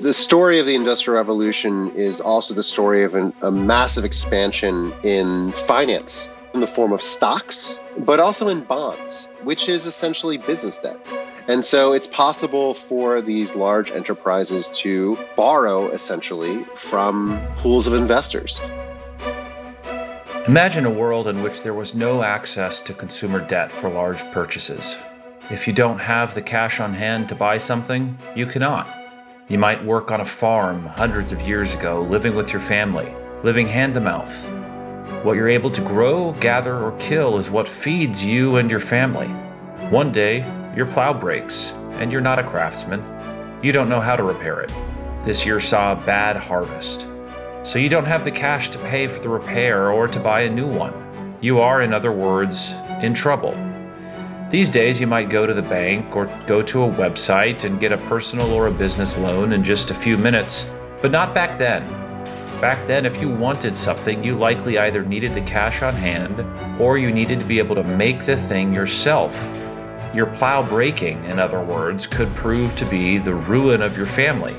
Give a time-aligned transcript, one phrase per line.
[0.00, 4.94] The story of the Industrial Revolution is also the story of an, a massive expansion
[5.02, 10.78] in finance in the form of stocks, but also in bonds, which is essentially business
[10.78, 11.04] debt.
[11.48, 18.60] And so it's possible for these large enterprises to borrow essentially from pools of investors.
[20.46, 24.96] Imagine a world in which there was no access to consumer debt for large purchases.
[25.50, 29.07] If you don't have the cash on hand to buy something, you cannot.
[29.48, 33.12] You might work on a farm hundreds of years ago, living with your family,
[33.42, 34.46] living hand to mouth.
[35.24, 39.28] What you're able to grow, gather, or kill is what feeds you and your family.
[39.88, 40.40] One day,
[40.76, 43.02] your plow breaks, and you're not a craftsman.
[43.62, 44.72] You don't know how to repair it.
[45.22, 47.06] This year saw a bad harvest
[47.68, 50.50] so you don't have the cash to pay for the repair or to buy a
[50.50, 51.36] new one.
[51.40, 53.52] You are, in other words, in trouble.
[54.50, 57.92] These days, you might go to the bank or go to a website and get
[57.92, 61.86] a personal or a business loan in just a few minutes, but not back then.
[62.58, 66.40] Back then, if you wanted something, you likely either needed the cash on hand
[66.80, 69.34] or you needed to be able to make the thing yourself.
[70.14, 74.56] Your plow breaking, in other words, could prove to be the ruin of your family.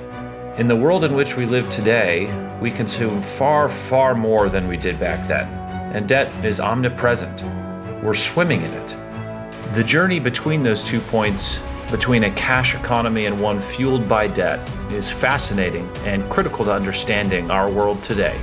[0.60, 2.28] In the world in which we live today,
[2.62, 5.48] we consume far, far more than we did back then,
[5.96, 7.44] and debt is omnipresent.
[8.04, 9.09] We're swimming in it.
[9.74, 14.68] The journey between those two points, between a cash economy and one fueled by debt,
[14.92, 18.40] is fascinating and critical to understanding our world today.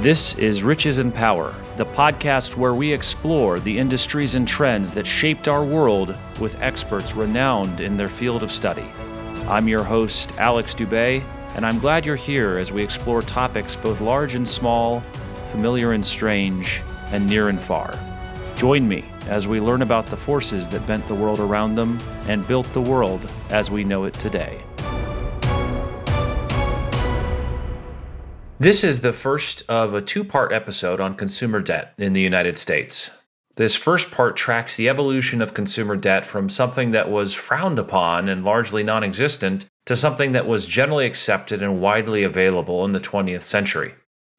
[0.00, 5.06] This is Riches and Power the podcast where we explore the industries and trends that
[5.06, 8.86] shaped our world with experts renowned in their field of study.
[9.46, 11.22] I'm your host, Alex Dubay,
[11.54, 15.02] and I'm glad you're here as we explore topics both large and small,
[15.50, 16.80] familiar and strange,
[17.12, 17.98] and near and far.
[18.56, 22.46] Join me as we learn about the forces that bent the world around them and
[22.46, 24.62] built the world as we know it today.
[28.58, 32.56] This is the first of a two part episode on consumer debt in the United
[32.56, 33.10] States.
[33.56, 38.28] This first part tracks the evolution of consumer debt from something that was frowned upon
[38.30, 43.00] and largely non existent to something that was generally accepted and widely available in the
[43.00, 43.94] 20th century.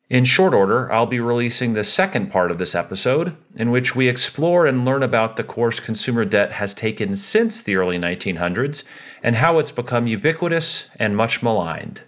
[0.09, 4.07] In short order, I'll be releasing the second part of this episode, in which we
[4.07, 8.83] explore and learn about the course consumer debt has taken since the early 1900s
[9.21, 12.03] and how it's become ubiquitous and much maligned.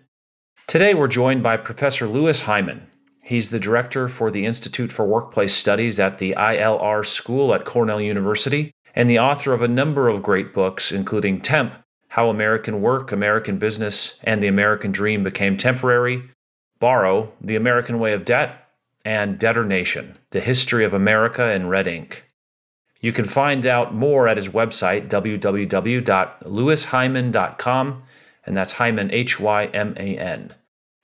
[0.65, 2.87] Today, we're joined by Professor Louis Hyman.
[3.21, 7.99] He's the director for the Institute for Workplace Studies at the ILR School at Cornell
[7.99, 11.73] University and the author of a number of great books, including Temp
[12.07, 16.23] How American Work, American Business, and the American Dream Became Temporary,
[16.79, 18.65] Borrow The American Way of Debt,
[19.05, 22.25] and Debtor Nation The History of America in Red Ink.
[23.01, 28.03] You can find out more at his website, www.louishyman.com,
[28.45, 30.53] and that's Hyman, H Y M A N.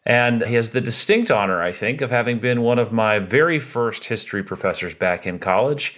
[0.05, 3.59] And he has the distinct honor, I think, of having been one of my very
[3.59, 5.95] first history professors back in college.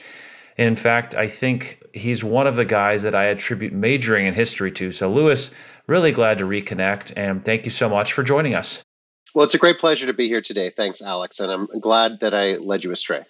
[0.57, 4.71] In fact, I think he's one of the guys that I attribute majoring in history
[4.73, 4.91] to.
[4.91, 5.53] So, Louis,
[5.88, 8.83] really glad to reconnect and thank you so much for joining us.
[9.38, 10.72] Well, it's a great pleasure to be here today.
[10.72, 11.40] Thanks, Alex.
[11.40, 13.24] And I'm glad that I led you astray.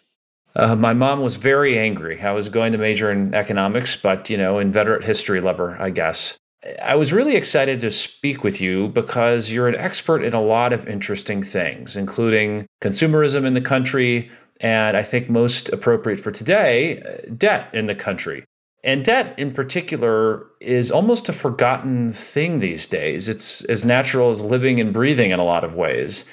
[0.56, 2.22] Uh, my mom was very angry.
[2.22, 6.38] I was going to major in economics, but, you know, inveterate history lover, I guess.
[6.81, 10.72] I was really excited to speak with you because you're an expert in a lot
[10.72, 14.31] of interesting things, including consumerism in the country,
[14.62, 18.45] and I think most appropriate for today, uh, debt in the country.
[18.83, 23.27] And debt in particular is almost a forgotten thing these days.
[23.27, 26.25] It's as natural as living and breathing in a lot of ways.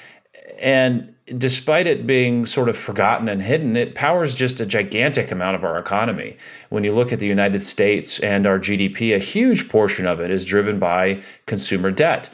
[0.59, 5.55] And despite it being sort of forgotten and hidden, it powers just a gigantic amount
[5.55, 6.37] of our economy.
[6.69, 10.29] When you look at the United States and our GDP, a huge portion of it
[10.29, 12.29] is driven by consumer debt.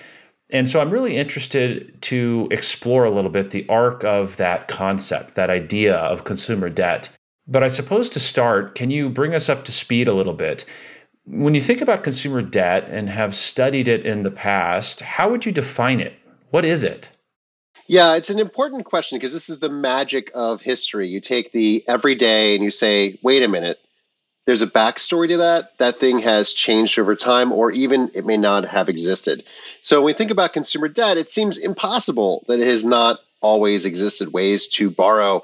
[0.49, 5.35] And so I'm really interested to explore a little bit the arc of that concept,
[5.35, 7.09] that idea of consumer debt.
[7.51, 10.63] But I suppose to start, can you bring us up to speed a little bit?
[11.25, 15.45] When you think about consumer debt and have studied it in the past, how would
[15.45, 16.13] you define it?
[16.51, 17.09] What is it?
[17.87, 21.09] Yeah, it's an important question because this is the magic of history.
[21.09, 23.79] You take the everyday and you say, wait a minute,
[24.45, 25.77] there's a backstory to that.
[25.77, 29.43] That thing has changed over time, or even it may not have existed.
[29.81, 33.85] So when we think about consumer debt, it seems impossible that it has not always
[33.85, 35.41] existed ways to borrow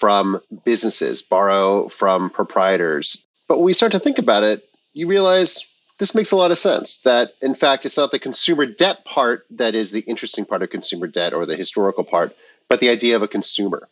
[0.00, 3.26] from businesses, borrow from proprietors.
[3.46, 4.64] But when we start to think about it,
[4.94, 8.64] you realize this makes a lot of sense that in fact it's not the consumer
[8.64, 12.34] debt part that is the interesting part of consumer debt or the historical part
[12.68, 13.86] but the idea of a consumer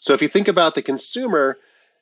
[0.00, 1.58] so if you think about the consumer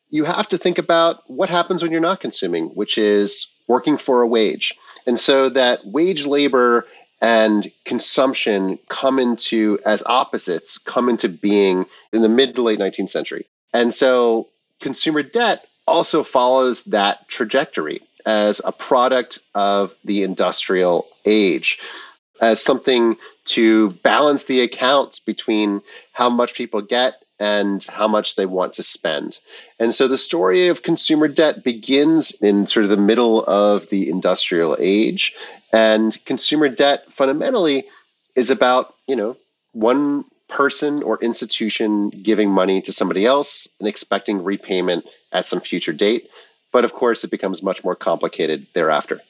[0.08, 4.22] you have to think about what happens when you're not consuming which is working for
[4.22, 4.72] a wage
[5.06, 6.86] And so that wage labor
[7.20, 13.11] and consumption come into as opposites come into being in the mid to late 19th
[13.11, 13.46] century.
[13.72, 14.49] And so
[14.81, 21.78] consumer debt also follows that trajectory as a product of the industrial age,
[22.40, 25.82] as something to balance the accounts between
[26.12, 29.38] how much people get and how much they want to spend.
[29.78, 34.08] And so the story of consumer debt begins in sort of the middle of the
[34.08, 35.34] industrial age.
[35.72, 37.84] And consumer debt fundamentally
[38.36, 39.36] is about, you know,
[39.72, 45.92] one person or institution giving money to somebody else and expecting repayment at some future
[45.92, 46.28] date.
[46.70, 49.20] But of course, it becomes much more complicated thereafter.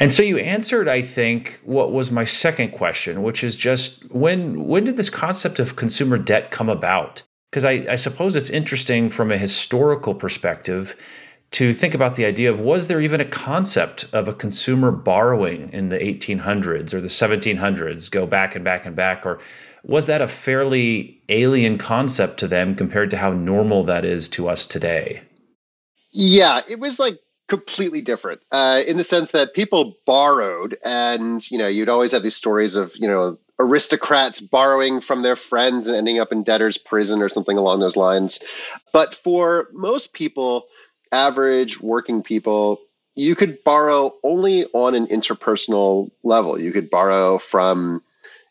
[0.00, 4.66] And so you answered, I think, what was my second question, which is just when
[4.66, 7.22] when did this concept of consumer debt come about?
[7.50, 10.96] Because I, I suppose it's interesting from a historical perspective
[11.50, 15.72] to think about the idea of was there even a concept of a consumer borrowing
[15.72, 19.38] in the 1800s or the 1700s, go back and back and back, or
[19.82, 24.48] was that a fairly alien concept to them compared to how normal that is to
[24.48, 25.22] us today?
[26.12, 27.18] Yeah, it was like
[27.48, 32.22] completely different uh, in the sense that people borrowed, and you know, you'd always have
[32.22, 36.78] these stories of you know aristocrats borrowing from their friends and ending up in debtor's
[36.78, 38.40] prison or something along those lines.
[38.92, 40.66] But for most people,
[41.10, 42.80] average working people,
[43.14, 46.58] you could borrow only on an interpersonal level.
[46.60, 48.02] You could borrow from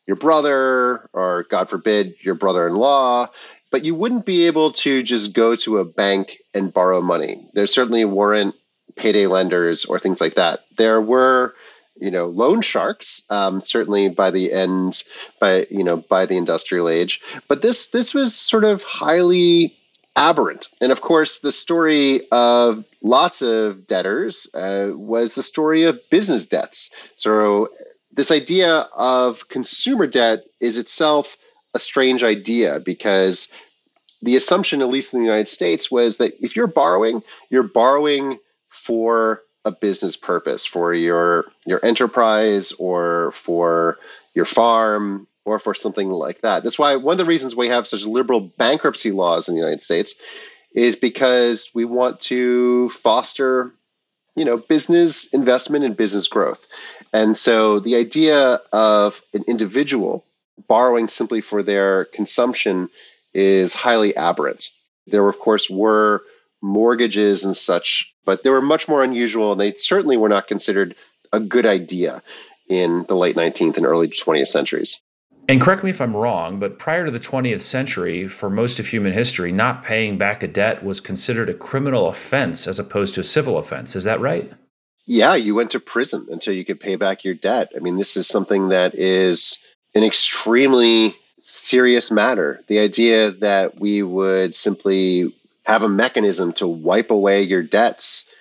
[0.07, 3.29] your brother or, God forbid, your brother in law,
[3.71, 7.47] but you wouldn't be able to just go to a bank and borrow money.
[7.53, 8.55] There certainly weren't
[8.95, 10.65] payday lenders or things like that.
[10.77, 11.55] There were
[11.99, 15.03] you know loan sharks um, certainly by the end
[15.39, 17.21] by you know by the industrial age.
[17.47, 19.73] But this this was sort of highly
[20.15, 20.69] aberrant.
[20.81, 26.47] And of course the story of lots of debtors uh, was the story of business
[26.47, 26.91] debts.
[27.15, 27.69] So
[28.11, 31.37] this idea of consumer debt is itself
[31.73, 33.49] a strange idea because
[34.23, 37.21] the assumption at least in the united states was that if you're borrowing
[37.51, 38.39] you're borrowing
[38.69, 43.97] for a business purpose for your your enterprise or for
[44.33, 46.63] your farm or for something like that.
[46.63, 49.81] That's why one of the reasons we have such liberal bankruptcy laws in the United
[49.81, 50.19] States
[50.73, 53.73] is because we want to foster
[54.35, 56.65] you know business investment and business growth.
[57.11, 60.23] And so the idea of an individual
[60.67, 62.89] borrowing simply for their consumption
[63.33, 64.69] is highly aberrant.
[65.07, 66.23] There of course were
[66.61, 70.95] mortgages and such, but they were much more unusual and they certainly were not considered
[71.33, 72.21] a good idea
[72.69, 75.01] in the late 19th and early 20th centuries.
[75.49, 78.87] And correct me if I'm wrong, but prior to the 20th century, for most of
[78.87, 83.21] human history, not paying back a debt was considered a criminal offense as opposed to
[83.21, 83.95] a civil offense.
[83.95, 84.51] Is that right?
[85.05, 87.71] Yeah, you went to prison until you could pay back your debt.
[87.77, 89.65] I mean, this is something that is
[89.95, 92.61] an extremely serious matter.
[92.67, 95.33] The idea that we would simply
[95.67, 98.33] have a mechanism to wipe away your debts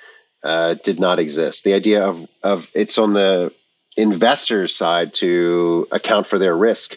[0.44, 1.64] uh, did not exist.
[1.64, 3.52] The idea of of it's on the
[3.96, 6.96] investor's side to account for their risk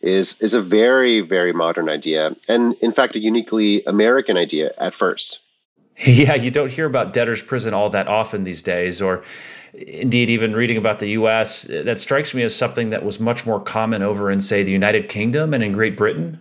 [0.00, 4.92] is is a very very modern idea, and in fact a uniquely American idea at
[4.92, 5.38] first.
[6.02, 9.22] Yeah, you don't hear about debtor's prison all that often these days, or
[9.74, 11.64] indeed even reading about the U.S.
[11.64, 15.10] That strikes me as something that was much more common over in, say, the United
[15.10, 16.40] Kingdom and in Great Britain.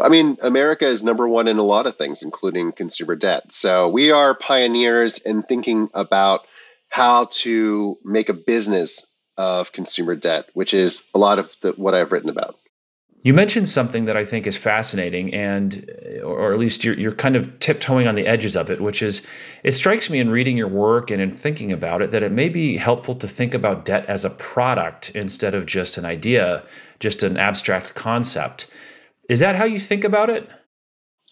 [0.00, 3.52] I mean, America is number one in a lot of things, including consumer debt.
[3.52, 6.46] So we are pioneers in thinking about
[6.88, 11.94] how to make a business of consumer debt, which is a lot of the, what
[11.94, 12.56] I've written about.
[13.22, 15.90] You mentioned something that I think is fascinating, and
[16.24, 19.26] or at least you're, you're kind of tiptoeing on the edges of it, which is
[19.64, 22.48] it strikes me in reading your work and in thinking about it that it may
[22.48, 26.64] be helpful to think about debt as a product instead of just an idea,
[27.00, 28.70] just an abstract concept.
[29.28, 30.48] Is that how you think about it?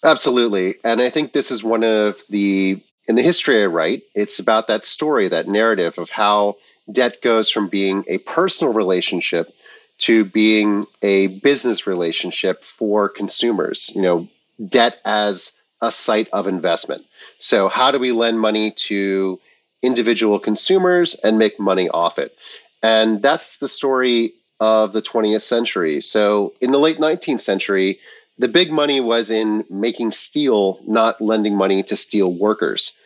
[0.04, 0.74] Absolutely.
[0.84, 4.68] And I think this is one of the, in the history I write, it's about
[4.68, 6.56] that story, that narrative of how
[6.92, 9.52] debt goes from being a personal relationship
[9.98, 13.92] to being a business relationship for consumers.
[13.94, 14.28] You know,
[14.68, 17.04] debt as a site of investment.
[17.38, 19.40] So, how do we lend money to
[19.82, 22.36] individual consumers and make money off it?
[22.82, 26.00] And that's the story of the 20th century.
[26.00, 27.98] So in the late 19th century,
[28.38, 32.98] the big money was in making steel, not lending money to steel workers.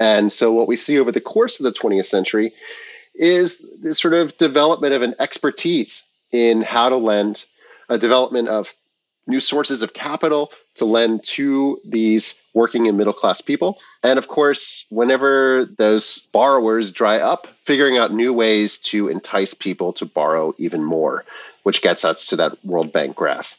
[0.00, 2.52] And so what we see over the course of the 20th century
[3.14, 7.46] is this sort of development of an expertise in how to lend,
[7.88, 8.74] a development of
[9.26, 13.78] new sources of capital to lend to these working and middle class people.
[14.02, 19.92] And of course, whenever those borrowers dry up, figuring out new ways to entice people
[19.94, 21.24] to borrow even more,
[21.62, 23.56] which gets us to that World Bank graph.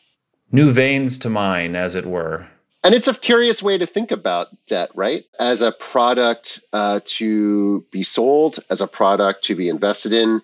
[0.51, 2.47] New veins to mine, as it were.
[2.83, 5.25] And it's a curious way to think about debt, right?
[5.39, 10.39] As a product uh, to be sold, as a product to be invested in,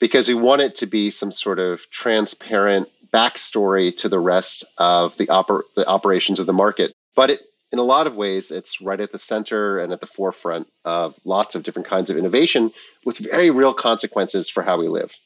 [0.00, 5.16] because we want it to be some sort of transparent backstory to the rest of
[5.16, 6.92] the, oper- the operations of the market.
[7.14, 7.40] But it,
[7.70, 11.18] in a lot of ways, it's right at the center and at the forefront of
[11.24, 12.72] lots of different kinds of innovation
[13.04, 15.16] with very real consequences for how we live.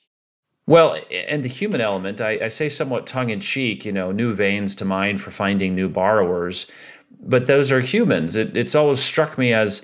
[0.67, 4.35] Well, and the human element, I, I say somewhat tongue in cheek, you know, new
[4.35, 6.67] veins to mine for finding new borrowers,
[7.23, 8.37] but those are humans.
[8.37, 9.81] It, it's always struck me as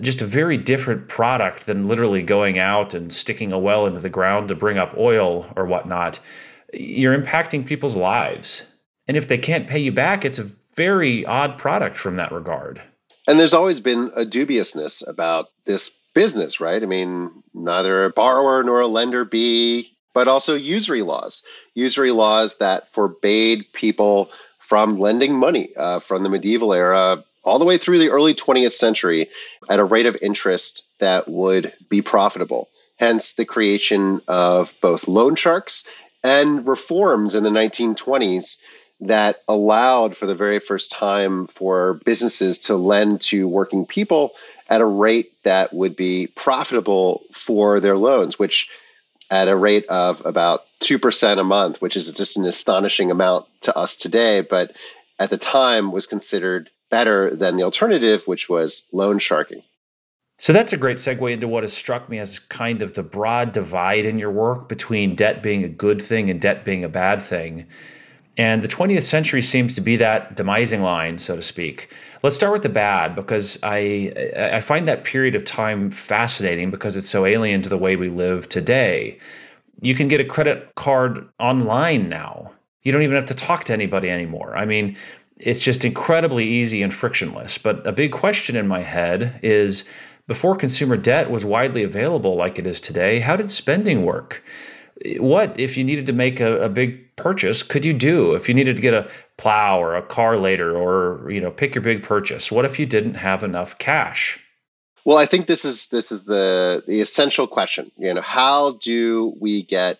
[0.00, 4.08] just a very different product than literally going out and sticking a well into the
[4.08, 6.18] ground to bring up oil or whatnot.
[6.72, 8.62] You're impacting people's lives.
[9.08, 12.80] And if they can't pay you back, it's a very odd product from that regard.
[13.26, 16.82] And there's always been a dubiousness about this business, right?
[16.82, 21.42] I mean, neither a borrower nor a lender be but also usury laws,
[21.74, 27.64] usury laws that forbade people from lending money uh, from the medieval era all the
[27.64, 29.28] way through the early 20th century
[29.68, 32.68] at a rate of interest that would be profitable.
[32.96, 35.88] Hence, the creation of both loan sharks
[36.22, 38.60] and reforms in the 1920s
[39.00, 44.32] that allowed for the very first time for businesses to lend to working people
[44.68, 48.68] at a rate that would be profitable for their loans, which
[49.30, 53.76] at a rate of about 2% a month, which is just an astonishing amount to
[53.76, 54.72] us today, but
[55.18, 59.62] at the time was considered better than the alternative, which was loan sharking.
[60.40, 63.52] So that's a great segue into what has struck me as kind of the broad
[63.52, 67.20] divide in your work between debt being a good thing and debt being a bad
[67.20, 67.66] thing.
[68.38, 71.94] And the 20th century seems to be that demising line, so to speak.
[72.22, 74.14] Let's start with the bad because I
[74.54, 78.08] I find that period of time fascinating because it's so alien to the way we
[78.08, 79.18] live today.
[79.82, 82.50] You can get a credit card online now.
[82.82, 84.56] You don't even have to talk to anybody anymore.
[84.56, 84.96] I mean,
[85.36, 87.58] it's just incredibly easy and frictionless.
[87.58, 89.84] But a big question in my head is
[90.30, 94.44] before consumer debt was widely available like it is today, how did spending work?
[95.18, 98.34] what if you needed to make a, a, big purchase could you do?
[98.34, 99.08] If you needed to get a
[99.38, 102.84] plow or a car later or you know pick your big purchase what if you
[102.84, 104.38] didn't have enough cash?
[105.06, 109.34] Well i think this is this is the the essential question you know how do
[109.40, 109.98] we get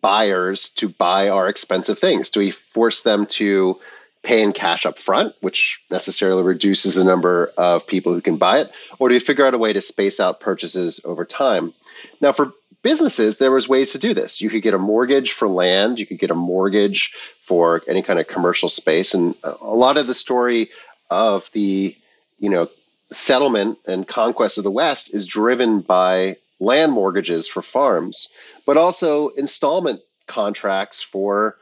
[0.00, 2.30] buyers to buy our expensive things?
[2.30, 3.78] Do we force them to
[4.22, 8.58] pay in cash up front which necessarily reduces the number of people who can buy
[8.58, 11.72] it or do you figure out a way to space out purchases over time?
[12.20, 12.52] Now for
[12.82, 14.40] businesses, there was ways to do this.
[14.40, 18.18] You could get a mortgage for land, you could get a mortgage for any kind
[18.18, 20.68] of commercial space, and a lot of the story
[21.10, 21.96] of the
[22.38, 22.68] you know
[23.10, 28.32] settlement and conquest of the West is driven by land mortgages for farms,
[28.66, 31.56] but also installment contracts for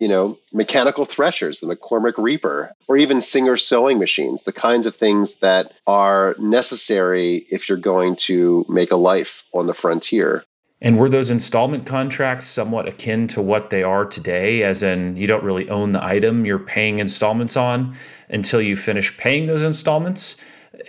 [0.00, 4.96] you know mechanical threshers, the McCormick Reaper, or even Singer sewing machines, the kinds of
[4.96, 10.42] things that are necessary if you're going to make a life on the frontier.
[10.82, 15.26] And were those installment contracts somewhat akin to what they are today, as in you
[15.26, 17.94] don't really own the item you're paying installments on
[18.30, 20.36] until you finish paying those installments?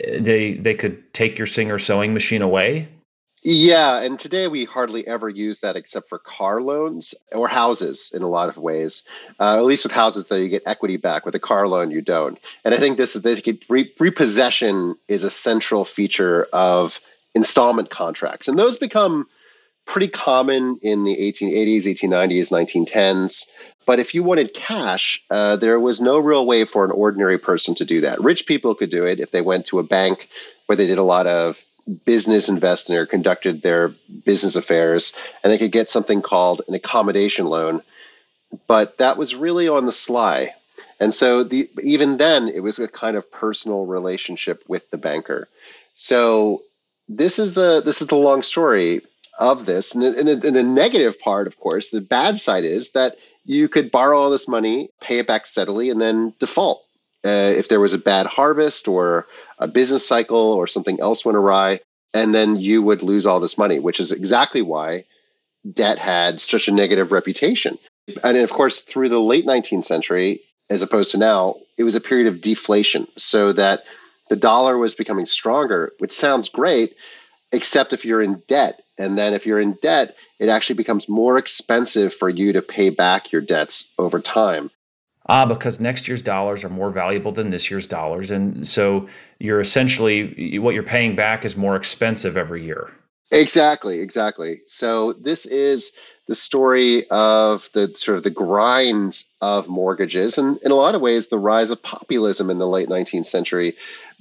[0.08, 2.88] They they could take your Singer sewing machine away.
[3.44, 8.22] Yeah, and today we hardly ever use that except for car loans or houses in
[8.22, 9.04] a lot of ways.
[9.40, 11.26] Uh, at least with houses, though, you get equity back.
[11.26, 12.38] With a car loan, you don't.
[12.64, 13.26] And I think this is
[13.68, 17.00] re- repossession is a central feature of
[17.34, 19.26] installment contracts, and those become
[19.86, 23.50] pretty common in the 1880s, 1890s, 1910s.
[23.88, 27.74] But if you wanted cash, uh, there was no real way for an ordinary person
[27.76, 28.22] to do that.
[28.22, 30.30] Rich people could do it if they went to a bank
[30.68, 31.66] where they did a lot of
[32.06, 33.90] business investing or conducted their
[34.26, 37.82] business affairs, and they could get something called an accommodation loan.
[38.68, 40.54] But that was really on the sly.
[41.00, 45.48] And so the, even then, it was a kind of personal relationship with the banker.
[45.96, 46.64] So
[47.08, 49.02] this is the this is the long story
[49.40, 49.96] of this.
[49.96, 53.18] And the, and, the, and the negative part, of course, the bad side is that
[53.46, 56.86] you could borrow all this money, pay it back steadily, and then default.
[57.24, 59.28] Uh, if there was a bad harvest or
[59.62, 61.80] a business cycle or something else went awry,
[62.14, 65.06] and then you would lose all this money, which is exactly why
[65.74, 67.78] debt had such a negative reputation.
[68.24, 72.02] And of course, through the late 19th century, as opposed to now, it was a
[72.02, 73.84] period of deflation, so that
[74.30, 76.96] the dollar was becoming stronger, which sounds great,
[77.52, 78.82] except if you're in debt.
[78.98, 82.90] And then if you're in debt, it actually becomes more expensive for you to pay
[82.90, 84.72] back your debts over time.
[85.28, 88.32] Ah, because next year's dollars are more valuable than this year's dollars.
[88.32, 89.08] And so
[89.40, 92.92] you're essentially, what you're paying back is more expensive every year.
[93.32, 94.62] Exactly, exactly.
[94.66, 95.94] So this is
[96.28, 101.02] the story of the sort of the grind of mortgages and in a lot of
[101.02, 103.76] ways the rise of populism in the late 19th century.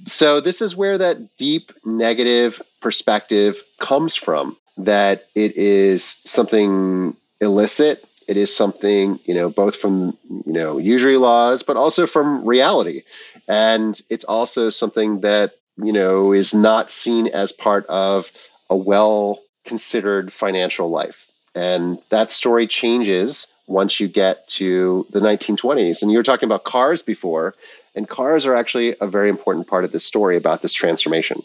[0.07, 8.05] So this is where that deep negative perspective comes from that it is something illicit
[8.31, 13.03] it is something you know both from you know usury laws but also from reality.
[13.49, 18.31] And it's also something that you know is not seen as part of
[18.69, 21.29] a well considered financial life.
[21.55, 26.63] And that story changes once you get to the 1920s and you were talking about
[26.63, 27.53] cars before
[27.95, 31.41] and cars are actually a very important part of this story about this transformation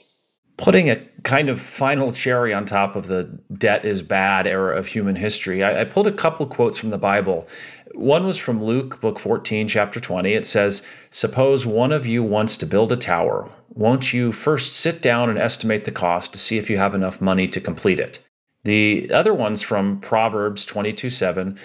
[0.57, 3.25] putting a kind of final cherry on top of the
[3.59, 6.99] debt is bad era of human history, I, I, pulled a couple quotes from the
[6.99, 7.47] Bible.
[7.95, 10.33] One was from Luke, book 14, chapter 20.
[10.33, 13.51] It says, Suppose one of you wants to build a tower.
[13.71, 17.21] Won't you first sit down and estimate the cost to see if you have enough
[17.21, 18.27] money to complete it?
[18.65, 21.59] The other one's from Proverbs 22 7.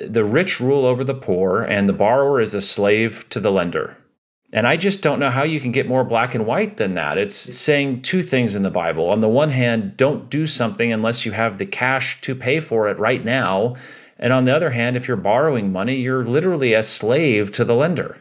[0.00, 3.96] The rich rule over the poor, and the borrower is a slave to the lender.
[4.52, 7.18] And I just don't know how you can get more black and white than that.
[7.18, 9.10] It's saying two things in the Bible.
[9.10, 12.88] On the one hand, don't do something unless you have the cash to pay for
[12.88, 13.76] it right now.
[14.18, 17.74] And on the other hand, if you're borrowing money, you're literally a slave to the
[17.74, 18.16] lender.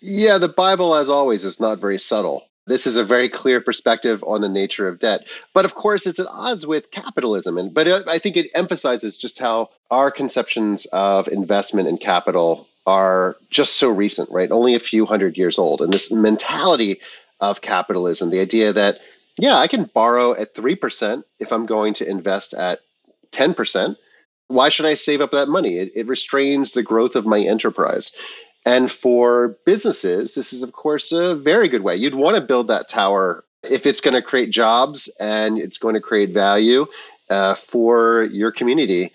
[0.00, 2.48] Yeah, the Bible, as always, is not very subtle.
[2.66, 5.26] This is a very clear perspective on the nature of debt.
[5.52, 7.58] But of course, it's at odds with capitalism.
[7.58, 13.36] And but I think it emphasizes just how our conceptions of investment and capital are
[13.50, 14.50] just so recent, right?
[14.50, 15.80] Only a few hundred years old.
[15.80, 17.00] And this mentality
[17.40, 18.98] of capitalism, the idea that,
[19.38, 22.80] yeah, I can borrow at 3% if I'm going to invest at
[23.32, 23.96] 10%.
[24.48, 25.78] Why should I save up that money?
[25.78, 28.12] It, it restrains the growth of my enterprise.
[28.64, 31.96] And for businesses, this is, of course, a very good way.
[31.96, 35.94] You'd want to build that tower if it's going to create jobs and it's going
[35.94, 36.86] to create value
[37.30, 39.10] uh, for your community.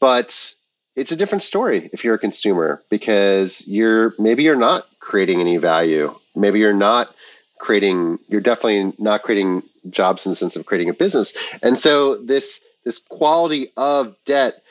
[0.00, 0.52] But
[0.96, 5.56] it's a different story if you're a consumer because you're maybe you're not creating any
[5.56, 6.14] value.
[6.36, 7.14] Maybe you're not
[7.58, 11.36] creating you're definitely not creating jobs in the sense of creating a business.
[11.62, 14.62] And so this this quality of debt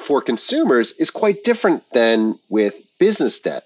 [0.00, 3.64] for consumers is quite different than with business debt.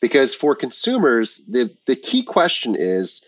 [0.00, 3.24] Because for consumers, the, the key question is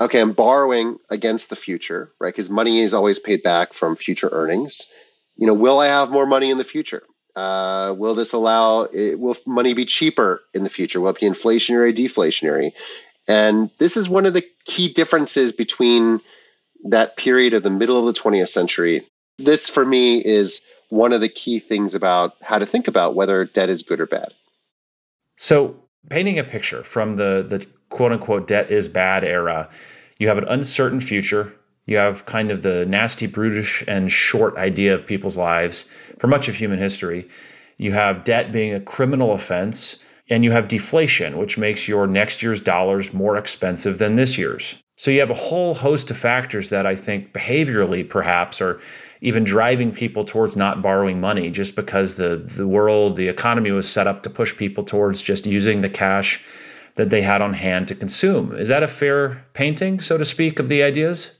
[0.00, 2.32] okay, I'm borrowing against the future, right?
[2.32, 4.90] Because money is always paid back from future earnings.
[5.36, 7.02] You know, will I have more money in the future?
[7.36, 8.88] Uh, will this allow?
[8.92, 11.00] Will money be cheaper in the future?
[11.00, 12.72] Will it be inflationary, deflationary?
[13.28, 16.20] And this is one of the key differences between
[16.84, 19.06] that period of the middle of the 20th century.
[19.38, 23.44] This, for me, is one of the key things about how to think about whether
[23.44, 24.32] debt is good or bad.
[25.36, 25.76] So,
[26.08, 29.68] painting a picture from the the quote unquote debt is bad era,
[30.18, 31.54] you have an uncertain future
[31.86, 35.86] you have kind of the nasty, brutish, and short idea of people's lives
[36.18, 37.28] for much of human history.
[37.78, 42.42] You have debt being a criminal offense, and you have deflation, which makes your next
[42.42, 44.76] year's dollars more expensive than this year's.
[44.96, 48.78] So you have a whole host of factors that I think behaviorally perhaps are
[49.22, 53.90] even driving people towards not borrowing money just because the the world, the economy was
[53.90, 56.44] set up to push people towards just using the cash
[56.96, 58.54] that they had on hand to consume.
[58.54, 61.39] Is that a fair painting, so to speak, of the ideas?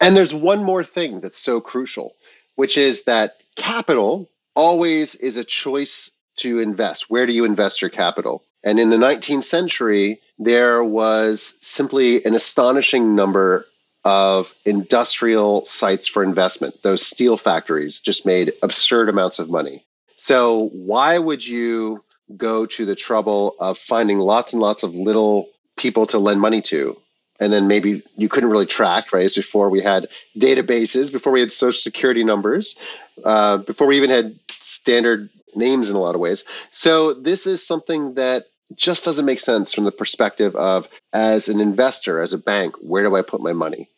[0.00, 2.16] And there's one more thing that's so crucial,
[2.56, 7.10] which is that capital always is a choice to invest.
[7.10, 8.42] Where do you invest your capital?
[8.62, 13.66] And in the 19th century, there was simply an astonishing number
[14.04, 16.82] of industrial sites for investment.
[16.82, 19.84] Those steel factories just made absurd amounts of money.
[20.16, 22.02] So, why would you
[22.36, 26.62] go to the trouble of finding lots and lots of little people to lend money
[26.62, 26.96] to
[27.40, 29.24] and then maybe you couldn't really track right?
[29.24, 32.78] As before we had databases before we had social security numbers
[33.24, 36.44] uh, before we even had standard names in a lot of ways.
[36.70, 41.60] So this is something that just doesn't make sense from the perspective of as an
[41.60, 43.88] investor as a bank where do i put my money?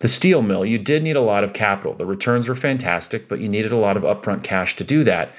[0.00, 1.94] The steel mill you did need a lot of capital.
[1.94, 5.34] The returns were fantastic but you needed a lot of upfront cash to do that.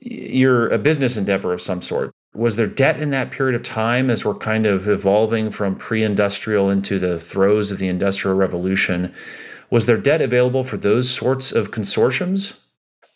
[0.00, 4.10] You're a business endeavor of some sort was there debt in that period of time
[4.10, 9.14] as we're kind of evolving from pre-industrial into the throes of the industrial revolution?
[9.70, 12.56] Was there debt available for those sorts of consortiums?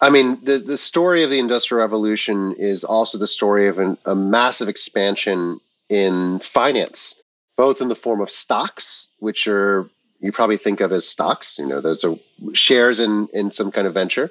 [0.00, 3.98] I mean the, the story of the industrial revolution is also the story of an,
[4.04, 7.20] a massive expansion in finance
[7.56, 9.88] both in the form of stocks which are
[10.20, 12.14] you probably think of as stocks you know those are
[12.52, 14.30] shares in in some kind of venture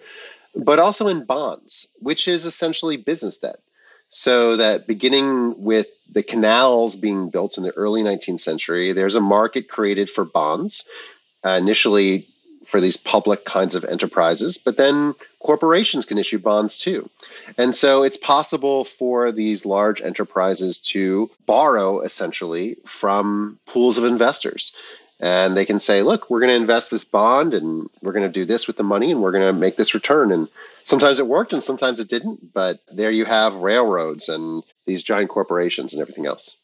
[0.55, 3.59] but also in bonds which is essentially business debt
[4.09, 9.21] So that beginning with the canals being built in the early 19th century, there's a
[9.21, 10.87] market created for bonds.
[11.45, 12.25] Uh, initially,
[12.67, 17.09] for these public kinds of enterprises, but then corporations can issue bonds too.
[17.57, 24.75] And so it's possible for these large enterprises to borrow essentially from pools of investors.
[25.19, 28.31] And they can say, look, we're going to invest this bond and we're going to
[28.31, 30.31] do this with the money and we're going to make this return.
[30.31, 30.47] And
[30.83, 32.53] sometimes it worked and sometimes it didn't.
[32.53, 36.59] But there you have railroads and these giant corporations and everything else.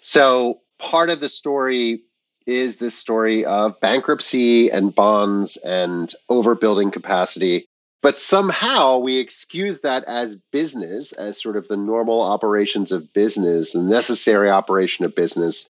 [0.00, 2.02] So part of the story
[2.46, 7.66] is this story of bankruptcy and bonds and overbuilding capacity.
[8.02, 13.72] But somehow we excuse that as business, as sort of the normal operations of business,
[13.72, 15.68] the necessary operation of business.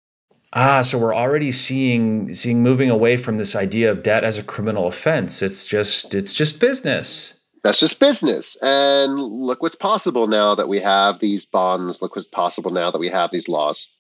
[0.53, 4.43] Ah, so we're already seeing seeing moving away from this idea of debt as a
[4.43, 5.43] criminal offense.
[5.43, 7.35] It's just it's just business.
[7.63, 8.57] That's just business.
[8.63, 12.03] And look what's possible now that we have these bonds.
[12.03, 13.93] Look what's possible now that we have these laws.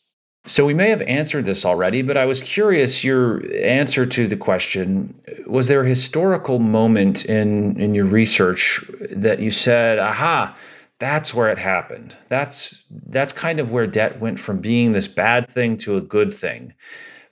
[0.46, 4.36] So we may have answered this already, but I was curious your answer to the
[4.36, 5.14] question
[5.46, 10.56] was there a historical moment in in your research that you said, "Aha,
[11.00, 15.50] that's where it happened." That's that's kind of where debt went from being this bad
[15.50, 16.72] thing to a good thing,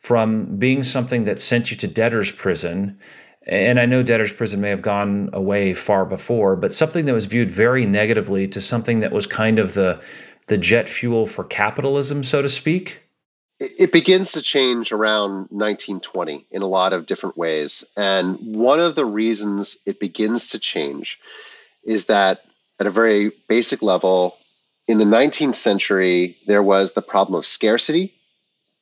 [0.00, 2.98] from being something that sent you to debtor's prison.
[3.46, 7.24] And I know debtor's prison may have gone away far before, but something that was
[7.24, 10.00] viewed very negatively to something that was kind of the
[10.48, 13.02] the jet fuel for capitalism, so to speak?
[13.60, 17.84] It begins to change around 1920 in a lot of different ways.
[17.96, 21.18] And one of the reasons it begins to change
[21.84, 22.42] is that
[22.80, 24.36] at a very basic level,
[24.86, 28.12] in the 19th century, there was the problem of scarcity.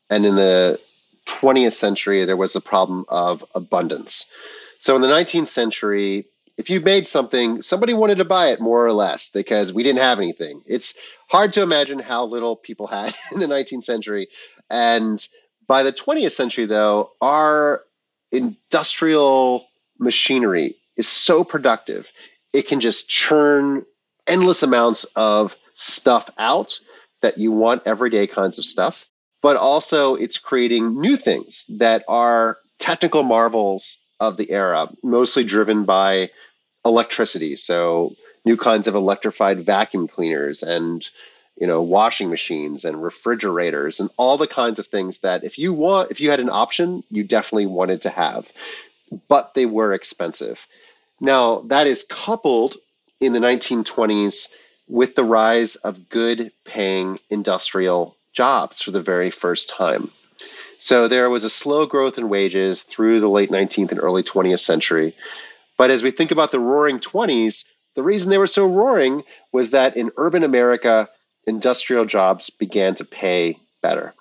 [0.08, 0.78] And in the
[1.26, 4.30] 20th century, there was the problem of abundance.
[4.78, 8.86] So in the 19th century, if you made something, somebody wanted to buy it more
[8.86, 10.62] or less because we didn't have anything.
[10.66, 10.96] It's
[11.28, 14.28] hard to imagine how little people had in the 19th century.
[14.70, 15.26] And
[15.66, 17.82] by the 20th century, though, our
[18.32, 19.66] industrial
[19.98, 22.12] machinery is so productive,
[22.56, 23.84] it can just churn
[24.26, 26.80] endless amounts of stuff out
[27.20, 29.04] that you want everyday kinds of stuff.
[29.42, 35.84] But also, it's creating new things that are technical marvels of the era, mostly driven
[35.84, 36.30] by
[36.86, 37.56] electricity.
[37.56, 38.14] So
[38.46, 41.06] new kinds of electrified vacuum cleaners and
[41.60, 45.74] you know washing machines and refrigerators and all the kinds of things that if you
[45.74, 48.52] want if you had an option you definitely wanted to have
[49.26, 50.66] but they were expensive
[51.20, 52.76] now that is coupled
[53.20, 54.48] in the 1920s
[54.88, 60.10] with the rise of good paying industrial jobs for the very first time
[60.78, 64.60] so there was a slow growth in wages through the late 19th and early 20th
[64.60, 65.14] century
[65.76, 69.70] but as we think about the roaring 20s, the reason they were so roaring was
[69.70, 71.08] that in urban America,
[71.46, 74.14] industrial jobs began to pay better.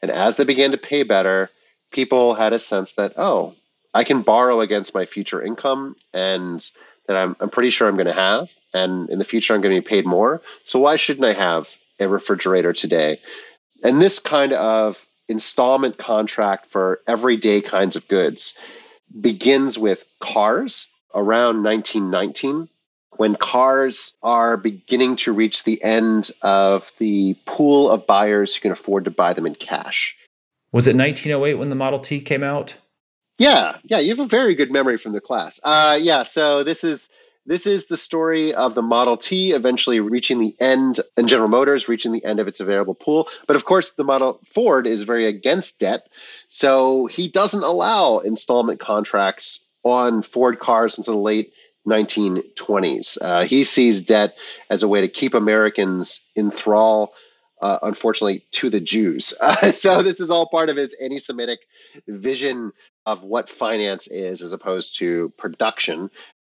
[0.00, 1.50] And as they began to pay better,
[1.90, 3.54] people had a sense that, oh,
[3.94, 6.68] I can borrow against my future income and
[7.06, 8.52] that I'm, I'm pretty sure I'm going to have.
[8.72, 10.40] And in the future, I'm going to be paid more.
[10.64, 13.18] So why shouldn't I have a refrigerator today?
[13.82, 18.58] And this kind of installment contract for everyday kinds of goods
[19.20, 22.68] begins with cars around 1919
[23.16, 28.72] when cars are beginning to reach the end of the pool of buyers who can
[28.72, 30.16] afford to buy them in cash.
[30.72, 32.76] Was it 1908 when the Model T came out?
[33.38, 35.58] Yeah, yeah, you have a very good memory from the class.
[35.64, 37.10] Uh, yeah, so this is
[37.44, 41.88] this is the story of the Model T eventually reaching the end, and General Motors
[41.88, 43.28] reaching the end of its available pool.
[43.46, 46.08] But of course, the Model Ford is very against debt,
[46.48, 51.52] so he doesn't allow installment contracts on Ford cars until the late
[51.86, 53.18] 1920s.
[53.20, 54.36] Uh, he sees debt
[54.70, 57.12] as a way to keep Americans in thrall,
[57.60, 59.34] uh, unfortunately, to the Jews.
[59.40, 61.60] Uh, so this is all part of his anti Semitic
[62.06, 62.72] vision
[63.06, 66.10] of what finance is as opposed to production.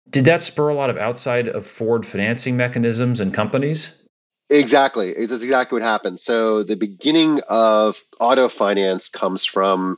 [0.10, 3.94] Did that spur a lot of outside of Ford financing mechanisms and companies?
[4.50, 5.12] Exactly.
[5.12, 6.20] It's exactly what happened.
[6.20, 9.98] So the beginning of auto finance comes from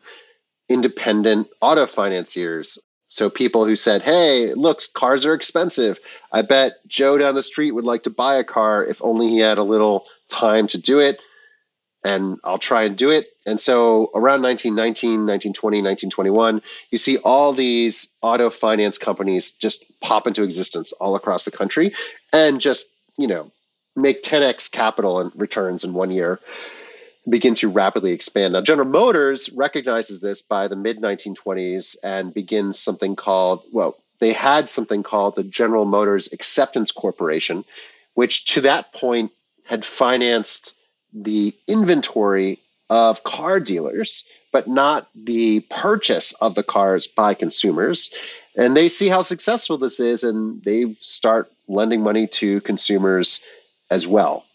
[0.69, 2.77] independent auto financiers
[3.13, 5.99] so people who said, "Hey, looks, cars are expensive.
[6.31, 9.37] I bet Joe down the street would like to buy a car if only he
[9.37, 11.21] had a little time to do it."
[12.05, 13.29] And I'll try and do it.
[13.45, 16.61] And so around 1919, 1920, 1921,
[16.91, 21.93] you see all these auto finance companies just pop into existence all across the country
[22.33, 22.87] and just,
[23.17, 23.49] you know,
[23.95, 26.39] make 10x capital and returns in one year
[27.29, 28.53] begin to rapidly expand.
[28.53, 34.33] Now, General Motors recognizes this by the mid 1920s and begins something called, well, they
[34.33, 37.63] had something called the General Motors Acceptance Corporation,
[38.13, 39.31] which to that point
[39.65, 40.75] had financed
[41.13, 48.13] the inventory of car dealers, but not the purchase of the cars by consumers.
[48.55, 53.45] And they see how successful this is, and they start lending money to consumers
[53.89, 54.45] as well.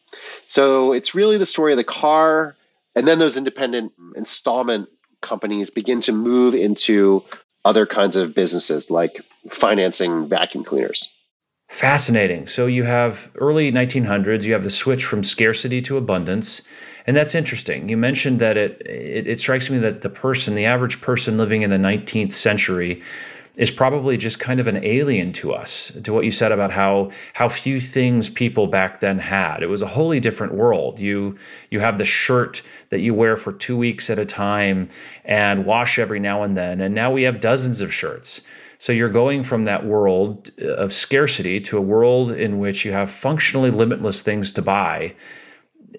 [0.46, 2.56] So it's really the story of the car,
[2.94, 4.88] and then those independent installment
[5.20, 7.24] companies begin to move into
[7.64, 11.12] other kinds of businesses like financing vacuum cleaners.
[11.68, 12.46] Fascinating.
[12.46, 16.62] So you have early 1900s, you have the switch from scarcity to abundance.
[17.06, 17.88] And that's interesting.
[17.88, 21.62] You mentioned that it, it, it strikes me that the person, the average person living
[21.62, 23.02] in the 19th century,
[23.58, 27.10] is probably just kind of an alien to us to what you said about how
[27.34, 31.36] how few things people back then had it was a wholly different world you
[31.70, 34.88] you have the shirt that you wear for 2 weeks at a time
[35.24, 38.42] and wash every now and then and now we have dozens of shirts
[38.78, 43.10] so you're going from that world of scarcity to a world in which you have
[43.10, 45.14] functionally limitless things to buy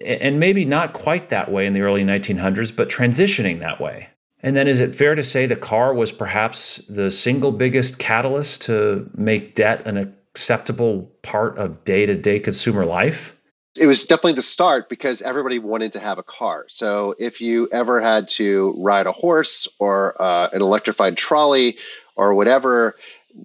[0.04, 4.08] and maybe not quite that way in the early 1900s but transitioning that way
[4.42, 8.62] and then is it fair to say the car was perhaps the single biggest catalyst
[8.62, 13.36] to make debt an acceptable part of day to day consumer life?
[13.78, 16.64] It was definitely the start because everybody wanted to have a car.
[16.68, 21.76] So if you ever had to ride a horse or uh, an electrified trolley
[22.16, 22.96] or whatever,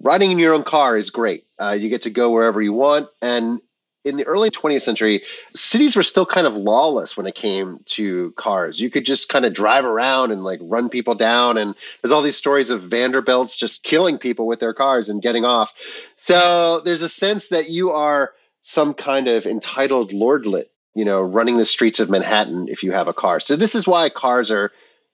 [0.02, 1.44] riding in your own car is great.
[1.58, 3.08] Uh, you get to go wherever you want.
[3.22, 3.60] And
[4.06, 8.30] in the early 20th century, cities were still kind of lawless when it came to
[8.32, 8.80] cars.
[8.80, 11.58] You could just kind of drive around and like run people down.
[11.58, 15.44] And there's all these stories of Vanderbilts just killing people with their cars and getting
[15.44, 15.72] off.
[16.16, 21.58] So there's a sense that you are some kind of entitled lordlet, you know, running
[21.58, 23.40] the streets of Manhattan if you have a car.
[23.40, 24.70] So this is why cars are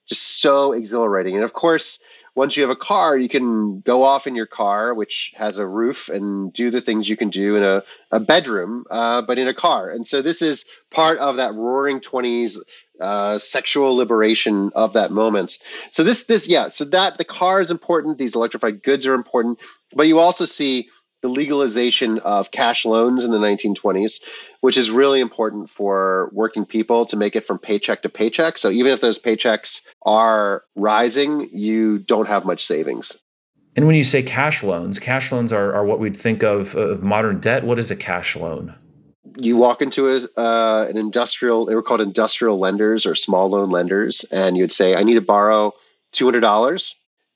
[0.07, 1.33] just so exhilarating.
[1.35, 1.99] And of course,
[2.35, 5.67] once you have a car, you can go off in your car, which has a
[5.67, 9.47] roof, and do the things you can do in a, a bedroom, uh, but in
[9.47, 9.89] a car.
[9.89, 12.57] And so this is part of that roaring 20s
[12.99, 15.57] uh, sexual liberation of that moment.
[15.91, 18.17] So this, this, yeah, so that the car is important.
[18.17, 19.59] These electrified goods are important,
[19.93, 20.89] but you also see
[21.23, 24.23] the legalization of cash loans in the 1920s,
[24.59, 28.57] which is really important for working people to make it from paycheck to paycheck.
[28.57, 33.23] So even if those paychecks are rising, you don't have much savings.
[33.75, 37.01] And when you say cash loans, cash loans are, are what we'd think of of
[37.01, 37.63] modern debt.
[37.63, 38.75] What is a cash loan?
[39.37, 43.69] You walk into a, uh, an industrial, they were called industrial lenders or small loan
[43.71, 45.73] lenders, and you'd say, I need to borrow
[46.13, 46.93] $200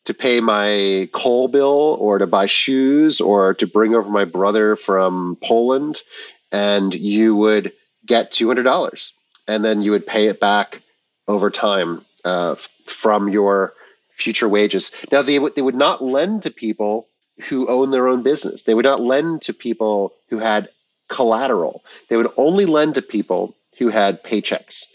[0.08, 4.78] to pay my coal bill or to buy shoes or to bring over my brother
[4.78, 6.02] from Poland.
[6.50, 7.74] And you would
[8.06, 9.12] get $200
[9.50, 10.82] and then you would pay it back
[11.28, 13.74] over time uh, from your
[14.10, 14.94] future wages.
[15.12, 17.06] Now, they, w- they would not lend to people
[17.50, 20.70] who own their own business, they would not lend to people who had
[21.10, 21.84] collateral.
[22.08, 24.86] They would only lend to people who had paychecks,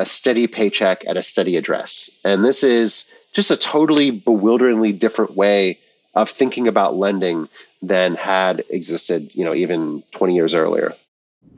[0.00, 2.10] a steady paycheck at a steady address.
[2.24, 5.78] And this is just a totally bewilderingly different way
[6.14, 7.48] of thinking about lending
[7.82, 10.92] than had existed, you know, even 20 years earlier.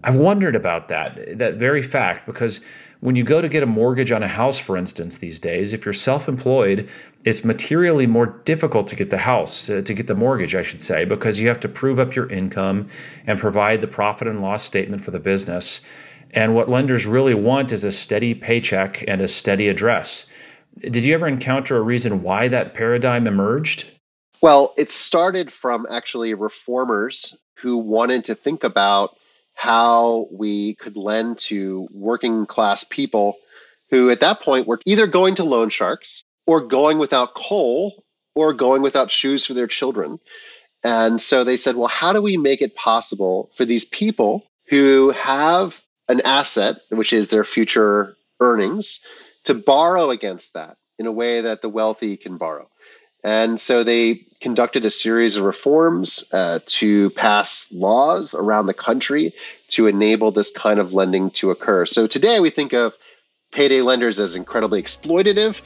[0.05, 2.61] I've wondered about that, that very fact, because
[3.01, 5.85] when you go to get a mortgage on a house, for instance, these days, if
[5.85, 6.89] you're self employed,
[7.25, 10.83] it's materially more difficult to get the house, uh, to get the mortgage, I should
[10.83, 12.89] say, because you have to prove up your income
[13.27, 15.81] and provide the profit and loss statement for the business.
[16.33, 20.27] And what lenders really want is a steady paycheck and a steady address.
[20.79, 23.85] Did you ever encounter a reason why that paradigm emerged?
[24.41, 29.17] Well, it started from actually reformers who wanted to think about
[29.55, 33.37] how we could lend to working class people
[33.91, 38.03] who at that point were either going to loan sharks or going without coal
[38.35, 40.19] or going without shoes for their children.
[40.83, 45.11] And so they said, well, how do we make it possible for these people who
[45.11, 49.05] have an asset, which is their future earnings,
[49.45, 52.69] to borrow against that in a way that the wealthy can borrow.
[53.25, 59.33] And so they conducted a series of reforms uh, to pass laws around the country
[59.69, 61.87] to enable this kind of lending to occur.
[61.87, 62.99] So today we think of
[63.53, 65.63] payday lenders as incredibly exploitative,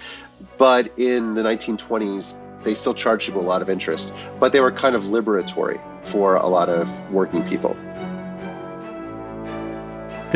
[0.59, 4.73] but in the 1920s, they still charged people a lot of interest, but they were
[4.73, 7.75] kind of liberatory for a lot of working people.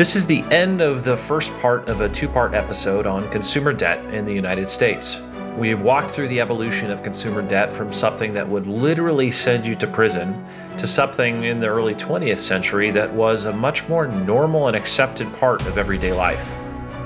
[0.01, 3.71] This is the end of the first part of a two part episode on consumer
[3.71, 5.19] debt in the United States.
[5.55, 9.75] We've walked through the evolution of consumer debt from something that would literally send you
[9.75, 10.43] to prison
[10.79, 15.31] to something in the early 20th century that was a much more normal and accepted
[15.35, 16.51] part of everyday life.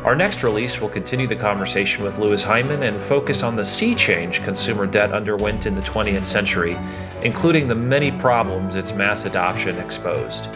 [0.05, 3.93] Our next release will continue the conversation with Louis Hyman and focus on the sea
[3.93, 6.77] change consumer debt underwent in the 20th century,
[7.23, 10.47] including the many problems its mass adoption exposed.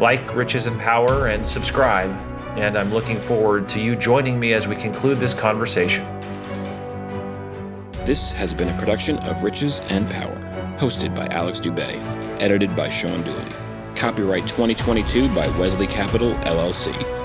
[0.00, 2.10] Like Riches and Power and subscribe,
[2.56, 6.04] and I'm looking forward to you joining me as we conclude this conversation.
[8.04, 10.36] This has been a production of Riches and Power,
[10.78, 12.00] hosted by Alex Dubay,
[12.40, 13.50] edited by Sean Dooley.
[13.96, 17.17] Copyright 2022 by Wesley Capital, LLC.